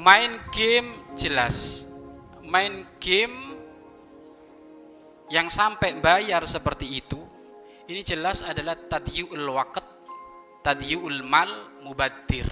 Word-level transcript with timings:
main 0.00 0.32
game 0.48 0.96
jelas. 1.14 1.86
Main 2.40 2.88
game 2.98 3.36
yang 5.30 5.46
sampai 5.46 6.00
bayar 6.02 6.42
seperti 6.42 6.98
itu 6.98 7.20
ini 7.86 8.02
jelas 8.02 8.42
adalah 8.42 8.74
tadyu'ul 8.74 9.46
waqt 9.54 9.86
tadyu'ul 10.64 11.22
mal 11.22 11.78
mubadir. 11.84 12.48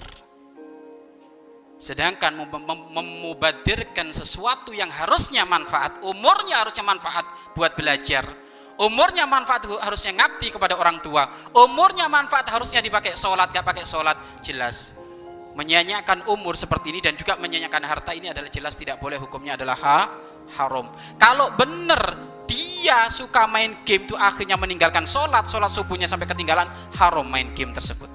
Sedangkan 1.78 2.34
memubadirkan 2.90 4.10
sesuatu 4.10 4.74
yang 4.74 4.90
harusnya 4.90 5.46
manfaat 5.46 6.02
umurnya 6.02 6.62
harusnya 6.62 6.84
manfaat 6.86 7.26
buat 7.54 7.74
belajar. 7.74 8.26
Umurnya 8.78 9.26
manfaat 9.26 9.66
harusnya 9.66 10.14
ngabdi 10.14 10.54
kepada 10.54 10.78
orang 10.78 11.02
tua. 11.02 11.26
Umurnya 11.50 12.06
manfaat 12.06 12.46
harusnya 12.46 12.78
dipakai 12.78 13.18
sholat 13.18 13.50
gak 13.50 13.66
pakai 13.66 13.82
sholat 13.82 14.14
jelas 14.42 14.94
menyanyikan 15.56 16.26
umur 16.28 16.54
seperti 16.54 16.92
ini 16.92 17.00
dan 17.00 17.16
juga 17.16 17.38
menyanyikan 17.40 17.82
harta 17.82 18.12
ini 18.14 18.30
adalah 18.30 18.50
jelas 18.52 18.74
tidak 18.76 19.00
boleh 19.00 19.16
hukumnya 19.16 19.56
adalah 19.56 19.76
ha, 19.80 20.00
haram. 20.58 20.88
Kalau 21.16 21.52
benar 21.56 22.18
dia 22.48 23.10
suka 23.12 23.44
main 23.44 23.84
game 23.84 24.08
itu 24.08 24.14
akhirnya 24.16 24.56
meninggalkan 24.56 25.04
sholat 25.04 25.44
sholat 25.50 25.68
subuhnya 25.68 26.08
sampai 26.08 26.24
ketinggalan 26.30 26.68
haram 26.96 27.26
main 27.26 27.52
game 27.52 27.74
tersebut. 27.74 28.08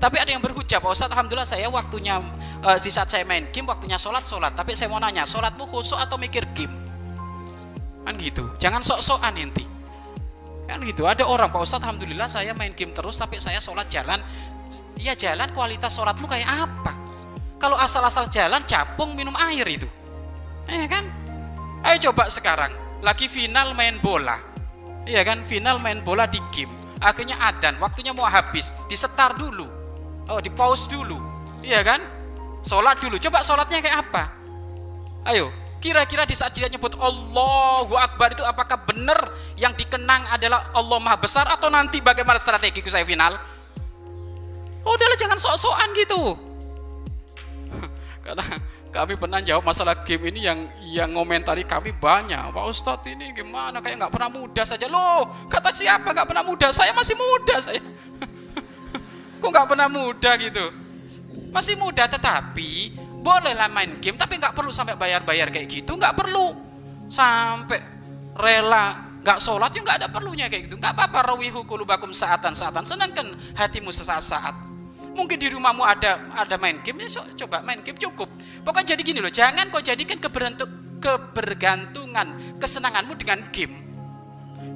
Tapi 0.00 0.16
ada 0.16 0.32
yang 0.32 0.40
berhujah 0.40 0.80
Pak 0.80 0.96
Ustadz 0.96 1.12
Alhamdulillah 1.12 1.44
saya 1.44 1.68
waktunya 1.68 2.24
uh, 2.64 2.78
di 2.80 2.88
saat 2.88 3.12
saya 3.12 3.20
main 3.28 3.52
game 3.52 3.68
waktunya 3.68 4.00
sholat 4.00 4.24
sholat. 4.24 4.56
Tapi 4.56 4.72
saya 4.72 4.88
mau 4.88 4.96
nanya 4.96 5.28
sholatmu 5.28 5.68
khusyuk 5.68 6.00
atau 6.00 6.16
mikir 6.16 6.48
game? 6.56 6.72
Kan 8.08 8.16
gitu. 8.16 8.48
Jangan 8.56 8.80
sok-sokan 8.80 9.36
inti 9.36 9.80
kan 10.70 10.78
gitu. 10.86 11.02
Ada 11.04 11.26
orang 11.26 11.50
Pak 11.50 11.66
Ustadz 11.66 11.82
Alhamdulillah 11.82 12.30
saya 12.30 12.54
main 12.54 12.70
game 12.78 12.94
terus 12.94 13.18
tapi 13.18 13.42
saya 13.42 13.58
sholat 13.58 13.90
jalan 13.90 14.22
ya 15.00 15.16
jalan 15.16 15.48
kualitas 15.56 15.96
sholatmu 15.96 16.28
kayak 16.28 16.46
apa? 16.46 16.92
Kalau 17.56 17.76
asal-asal 17.76 18.28
jalan 18.28 18.60
capung 18.68 19.16
minum 19.16 19.32
air 19.36 19.64
itu. 19.64 19.88
Eh 20.68 20.84
kan? 20.88 21.04
Ayo 21.84 22.12
coba 22.12 22.28
sekarang. 22.28 22.72
Lagi 23.00 23.28
final 23.28 23.72
main 23.72 23.96
bola. 24.00 24.36
Iya 25.08 25.24
kan? 25.24 25.44
Final 25.48 25.80
main 25.80 26.04
bola 26.04 26.28
di 26.28 26.40
game. 26.52 26.72
Akhirnya 27.00 27.40
adan 27.40 27.80
waktunya 27.80 28.12
mau 28.12 28.28
habis. 28.28 28.76
Disetar 28.88 29.36
dulu. 29.36 29.64
Oh 30.28 30.40
di 30.40 30.52
pause 30.52 30.88
dulu. 30.88 31.16
Iya 31.64 31.80
kan? 31.80 32.00
Sholat 32.64 33.00
dulu. 33.00 33.16
Coba 33.16 33.40
sholatnya 33.40 33.80
kayak 33.80 34.08
apa? 34.08 34.24
Ayo. 35.28 35.48
Kira-kira 35.80 36.28
di 36.28 36.36
saat 36.36 36.52
dia 36.52 36.68
nyebut 36.68 36.92
Allahu 37.00 37.96
Akbar 37.96 38.36
itu 38.36 38.44
apakah 38.44 38.84
benar 38.84 39.32
yang 39.56 39.72
dikenang 39.72 40.28
adalah 40.28 40.68
Allah 40.76 41.00
Maha 41.00 41.16
Besar 41.16 41.48
atau 41.48 41.72
nanti 41.72 42.04
bagaimana 42.04 42.36
strategi 42.36 42.84
saya 42.84 43.00
final? 43.08 43.59
Oh, 44.84 44.96
udahlah 44.96 45.18
jangan 45.18 45.38
sok-sokan 45.38 45.88
gitu. 45.96 46.22
Karena 48.24 48.44
kami 48.90 49.14
pernah 49.14 49.38
jawab 49.38 49.62
masalah 49.62 50.02
game 50.02 50.34
ini 50.34 50.50
yang 50.50 50.58
yang 50.82 51.10
ngomentari 51.14 51.62
kami 51.62 51.94
banyak. 51.94 52.40
Pak 52.50 52.64
Ustadz 52.66 53.06
ini 53.06 53.30
gimana 53.30 53.78
kayak 53.78 54.02
nggak 54.02 54.12
pernah 54.12 54.30
muda 54.32 54.62
saja 54.66 54.90
loh. 54.90 55.30
Kata 55.46 55.70
siapa 55.70 56.10
nggak 56.10 56.26
pernah 56.26 56.44
muda? 56.44 56.74
Saya 56.74 56.90
masih 56.90 57.14
muda 57.14 57.56
saya. 57.62 57.78
Kok 59.40 59.50
nggak 59.52 59.68
pernah 59.70 59.86
muda 59.86 60.30
gitu? 60.40 60.64
Masih 61.54 61.78
muda 61.78 62.06
tetapi 62.10 62.98
bolehlah 63.20 63.68
main 63.68 64.00
game 64.00 64.16
tapi 64.16 64.40
nggak 64.40 64.56
perlu 64.56 64.72
sampai 64.72 64.96
bayar-bayar 64.96 65.52
kayak 65.52 65.68
gitu 65.68 65.92
nggak 65.94 66.16
perlu 66.16 66.56
sampai 67.12 67.76
rela 68.32 69.12
nggak 69.20 69.36
sholat 69.36 69.68
ya 69.76 69.84
nggak 69.84 69.98
ada 70.00 70.08
perlunya 70.08 70.48
kayak 70.48 70.72
gitu 70.72 70.80
nggak 70.80 70.96
apa-apa 70.96 71.36
rawihu 71.36 71.68
kulubakum 71.68 72.08
saatan 72.16 72.56
saatan 72.56 72.88
senangkan 72.88 73.36
hatimu 73.52 73.92
sesaat-saat 73.92 74.69
mungkin 75.20 75.36
di 75.36 75.52
rumahmu 75.52 75.84
ada 75.84 76.32
ada 76.32 76.56
main 76.56 76.80
game 76.80 77.04
ya 77.04 77.20
coba 77.44 77.60
main 77.60 77.84
game 77.84 78.00
cukup 78.00 78.32
pokoknya 78.64 78.96
jadi 78.96 79.02
gini 79.04 79.20
loh 79.20 79.28
jangan 79.28 79.68
kau 79.68 79.84
jadikan 79.84 80.16
kebergantungan 81.00 82.56
kesenanganmu 82.56 83.12
dengan 83.20 83.44
game 83.52 83.76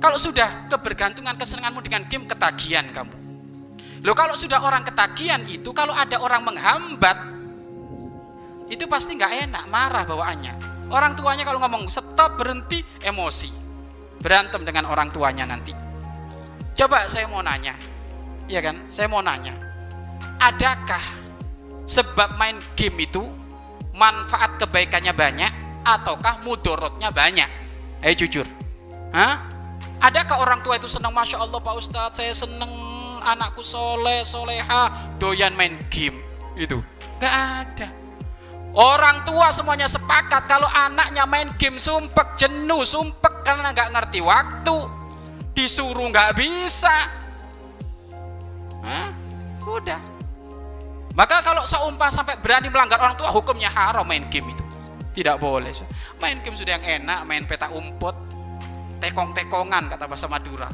kalau 0.05 0.21
sudah 0.21 0.69
kebergantungan 0.69 1.33
kesenanganmu 1.41 1.81
dengan 1.81 2.05
game 2.05 2.29
ketagihan 2.29 2.85
kamu 2.93 3.17
loh 4.05 4.13
kalau 4.13 4.37
sudah 4.37 4.61
orang 4.61 4.85
ketagihan 4.85 5.41
itu 5.49 5.73
kalau 5.73 5.97
ada 5.97 6.21
orang 6.21 6.45
menghambat 6.45 7.35
itu 8.69 8.89
pasti 8.89 9.17
nggak 9.17 9.33
enak, 9.49 9.65
marah 9.69 10.05
bawaannya. 10.09 10.55
Orang 10.89 11.17
tuanya 11.17 11.45
kalau 11.45 11.61
ngomong 11.61 11.89
stop 11.93 12.41
berhenti 12.41 12.81
emosi, 13.05 13.53
berantem 14.21 14.65
dengan 14.65 14.89
orang 14.89 15.13
tuanya 15.13 15.45
nanti. 15.45 15.73
Coba 16.75 17.07
saya 17.07 17.29
mau 17.29 17.45
nanya, 17.45 17.77
ya 18.49 18.61
kan? 18.65 18.89
Saya 18.89 19.07
mau 19.09 19.21
nanya, 19.21 19.53
adakah 20.41 21.05
sebab 21.85 22.37
main 22.41 22.59
game 22.75 23.05
itu 23.05 23.23
manfaat 23.95 24.57
kebaikannya 24.59 25.15
banyak 25.15 25.53
ataukah 25.85 26.41
mudorotnya 26.43 27.13
banyak? 27.15 27.49
Eh 28.05 28.13
jujur, 28.17 28.45
Hah? 29.15 29.41
Adakah 30.03 30.43
orang 30.43 30.61
tua 30.61 30.77
itu 30.77 30.91
senang 30.91 31.17
Masya 31.17 31.41
Allah 31.41 31.61
Pak 31.63 31.75
Ustadz 31.81 32.21
saya 32.21 32.35
seneng 32.37 32.69
anakku 33.25 33.65
soleh 33.65 34.21
soleha 34.21 34.93
doyan 35.17 35.57
main 35.57 35.81
game 35.89 36.21
itu 36.61 36.77
Gak 37.17 37.33
ada 37.33 37.89
Orang 38.75 39.23
tua 39.23 39.55
semuanya 39.55 39.87
sepakat 39.87 40.51
kalau 40.51 40.67
anaknya 40.67 41.23
main 41.31 41.47
game 41.63 41.79
sumpek, 41.79 42.35
jenuh, 42.35 42.83
sumpek 42.83 43.47
karena 43.47 43.71
nggak 43.71 43.95
ngerti 43.95 44.19
waktu. 44.19 44.91
Disuruh 45.55 46.11
nggak 46.11 46.35
bisa. 46.35 46.91
Hah? 48.83 49.15
Sudah. 49.63 50.14
Maka 51.15 51.47
kalau 51.47 51.63
seumpah 51.63 52.11
sampai 52.11 52.37
berani 52.43 52.67
melanggar 52.69 52.99
orang 52.99 53.15
tua, 53.15 53.31
hukumnya 53.31 53.71
haram 53.71 54.03
main 54.03 54.27
game 54.29 54.51
itu. 54.51 54.65
Tidak 55.15 55.39
boleh. 55.39 55.71
Main 56.19 56.43
game 56.43 56.59
sudah 56.59 56.75
yang 56.75 57.07
enak, 57.07 57.23
main 57.23 57.47
peta 57.47 57.71
umput, 57.71 58.19
tekong-tekongan 58.99 59.95
kata 59.95 60.11
bahasa 60.11 60.27
Madura. 60.27 60.67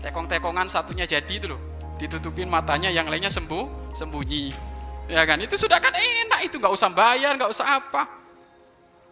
Tekong-tekongan 0.00 0.72
satunya 0.72 1.04
jadi 1.04 1.28
itu 1.28 1.52
loh. 1.52 1.60
Ditutupin 2.00 2.48
matanya, 2.48 2.88
yang 2.88 3.12
lainnya 3.12 3.28
sembuh, 3.28 3.92
sembunyi 3.92 4.74
ya 5.08 5.22
kan 5.28 5.36
itu 5.40 5.56
sudah 5.60 5.78
kan 5.80 5.92
enak 5.92 6.48
itu 6.48 6.56
nggak 6.56 6.72
usah 6.72 6.88
bayar 6.92 7.36
nggak 7.36 7.52
usah 7.52 7.66
apa 7.80 8.02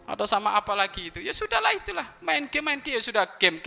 atau 0.03 0.25
sama 0.27 0.57
apa 0.57 0.73
lagi 0.73 1.13
itu 1.13 1.21
ya 1.21 1.31
sudahlah 1.31 1.71
itulah 1.71 2.17
main 2.19 2.49
game 2.49 2.65
main 2.65 2.79
game 2.81 2.97
ya 2.97 3.03
sudah 3.03 3.23
game 3.37 3.61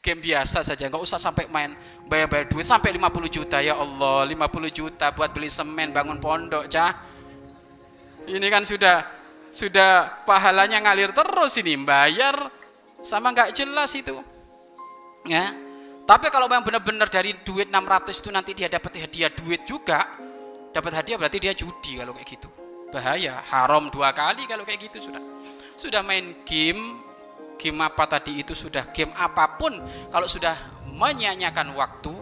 game 0.00 0.20
biasa 0.20 0.64
saja. 0.64 0.88
Nggak 0.88 1.04
usah 1.04 1.20
sampai 1.20 1.46
main 1.52 1.76
bayar-bayar 2.08 2.48
duit. 2.48 2.64
Sampai 2.64 2.96
50 2.96 3.28
juta 3.28 3.60
ya 3.60 3.76
Allah. 3.76 4.24
50 4.24 4.72
juta 4.72 5.12
buat 5.12 5.30
beli 5.30 5.52
semen 5.52 5.92
bangun 5.92 6.16
pondok 6.18 6.66
cah 6.72 6.92
ini 8.28 8.46
kan 8.52 8.62
sudah 8.62 9.04
sudah 9.50 10.22
pahalanya 10.28 10.80
ngalir 10.80 11.12
terus 11.12 11.56
ini 11.60 11.76
bayar. 11.84 12.48
Sama 13.00 13.32
nggak 13.32 13.56
jelas 13.56 13.92
itu. 13.96 14.16
Ya. 15.24 15.52
Tapi 16.04 16.26
kalau 16.28 16.50
yang 16.50 16.66
benar-benar 16.66 17.06
dari 17.06 17.38
duit 17.46 17.70
600 17.70 18.18
itu 18.18 18.30
nanti 18.34 18.50
dia 18.52 18.66
dapat 18.66 18.98
hadiah 18.98 19.30
duit 19.30 19.62
juga 19.62 20.10
dapat 20.74 21.02
hadiah 21.02 21.16
berarti 21.18 21.38
dia 21.38 21.54
judi 21.54 22.00
kalau 22.00 22.12
kayak 22.16 22.28
gitu. 22.28 22.48
Bahaya. 22.90 23.38
Haram 23.46 23.88
dua 23.88 24.10
kali 24.10 24.44
kalau 24.48 24.66
kayak 24.66 24.90
gitu 24.90 25.10
sudah. 25.10 25.22
Sudah 25.78 26.02
main 26.04 26.34
game 26.44 26.98
game 27.60 27.84
apa 27.84 28.08
tadi 28.08 28.40
itu 28.40 28.56
sudah 28.56 28.88
game 28.88 29.12
apa 29.12 29.60
pun. 29.60 29.76
Kalau 30.08 30.24
sudah 30.24 30.56
menyanyikan 30.88 31.68
waktu 31.76 32.12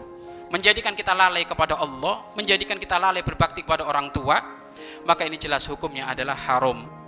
menjadikan 0.49 0.97
kita 0.97 1.13
lalai 1.13 1.45
kepada 1.45 1.77
Allah 1.77 2.33
menjadikan 2.33 2.81
kita 2.81 2.97
lalai 2.97 3.21
berbakti 3.21 3.61
kepada 3.61 3.85
orang 3.85 4.09
tua 4.09 4.41
maka 5.05 5.21
ini 5.25 5.37
jelas 5.37 5.61
hukumnya 5.69 6.09
adalah 6.09 6.33
haram 6.33 6.98